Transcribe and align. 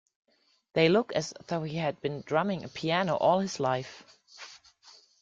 They 0.73 0.89
look 0.89 1.13
as 1.13 1.31
though 1.45 1.61
he 1.61 1.77
had 1.77 2.01
been 2.01 2.23
drumming 2.25 2.63
a 2.63 2.67
piano 2.69 3.15
all 3.17 3.39
his 3.39 3.59
life. 3.59 4.01